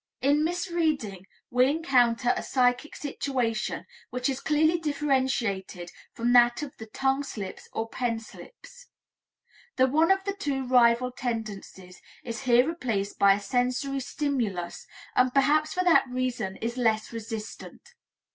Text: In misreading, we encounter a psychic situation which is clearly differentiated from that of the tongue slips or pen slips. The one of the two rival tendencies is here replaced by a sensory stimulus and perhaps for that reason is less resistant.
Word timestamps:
In 0.19 0.43
misreading, 0.43 1.27
we 1.51 1.67
encounter 1.69 2.33
a 2.35 2.41
psychic 2.41 2.95
situation 2.95 3.85
which 4.09 4.29
is 4.29 4.39
clearly 4.39 4.79
differentiated 4.79 5.91
from 6.11 6.33
that 6.33 6.63
of 6.63 6.75
the 6.77 6.87
tongue 6.87 7.21
slips 7.21 7.69
or 7.71 7.87
pen 7.87 8.19
slips. 8.19 8.87
The 9.75 9.85
one 9.85 10.09
of 10.09 10.23
the 10.23 10.33
two 10.33 10.65
rival 10.65 11.11
tendencies 11.11 12.01
is 12.23 12.41
here 12.45 12.67
replaced 12.67 13.19
by 13.19 13.33
a 13.33 13.39
sensory 13.39 13.99
stimulus 13.99 14.87
and 15.15 15.31
perhaps 15.35 15.73
for 15.75 15.83
that 15.83 16.07
reason 16.09 16.55
is 16.55 16.77
less 16.77 17.13
resistant. 17.13 17.93